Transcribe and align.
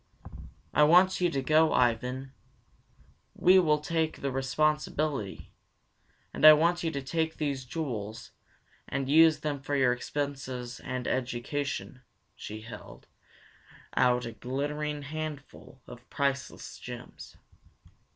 "I 0.73 0.81
want 0.81 1.21
you 1.21 1.29
to 1.29 1.43
go, 1.43 1.73
Ivan. 1.73 2.33
We 3.35 3.59
will 3.59 3.77
take 3.77 4.21
the 4.21 4.31
responsibility. 4.31 5.51
And 6.33 6.43
I 6.43 6.53
want 6.53 6.83
you 6.83 6.89
to 6.89 7.03
take 7.03 7.37
these 7.37 7.65
jewels, 7.65 8.31
and 8.89 9.07
use 9.07 9.41
them 9.41 9.59
for 9.61 9.75
your 9.75 9.93
expenses 9.93 10.79
and 10.79 11.07
education!" 11.07 12.01
She 12.35 12.61
held 12.61 13.05
out 13.95 14.25
a 14.25 14.31
glittering 14.31 15.03
handful 15.03 15.83
of 15.85 16.09
priceless 16.09 16.79
gems. 16.79 17.35